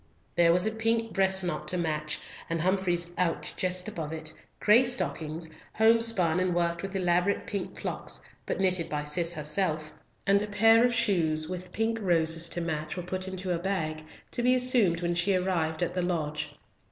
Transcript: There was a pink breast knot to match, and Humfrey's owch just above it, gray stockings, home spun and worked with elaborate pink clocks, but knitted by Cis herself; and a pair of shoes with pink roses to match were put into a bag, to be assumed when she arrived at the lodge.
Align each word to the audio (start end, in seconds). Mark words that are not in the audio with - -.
There 0.35 0.51
was 0.51 0.65
a 0.65 0.71
pink 0.71 1.13
breast 1.13 1.43
knot 1.43 1.67
to 1.67 1.77
match, 1.77 2.19
and 2.49 2.59
Humfrey's 2.59 3.13
owch 3.19 3.55
just 3.55 3.87
above 3.87 4.11
it, 4.11 4.33
gray 4.59 4.83
stockings, 4.83 5.51
home 5.75 6.01
spun 6.01 6.39
and 6.39 6.55
worked 6.55 6.81
with 6.81 6.95
elaborate 6.95 7.45
pink 7.45 7.77
clocks, 7.77 8.19
but 8.47 8.59
knitted 8.59 8.89
by 8.89 9.03
Cis 9.03 9.35
herself; 9.35 9.91
and 10.25 10.41
a 10.41 10.47
pair 10.47 10.83
of 10.83 10.91
shoes 10.91 11.47
with 11.47 11.71
pink 11.71 11.99
roses 12.01 12.49
to 12.49 12.61
match 12.61 12.97
were 12.97 13.03
put 13.03 13.27
into 13.27 13.53
a 13.53 13.59
bag, 13.59 14.03
to 14.31 14.41
be 14.41 14.55
assumed 14.55 15.03
when 15.03 15.13
she 15.13 15.35
arrived 15.35 15.83
at 15.83 15.93
the 15.93 16.01
lodge. 16.01 16.49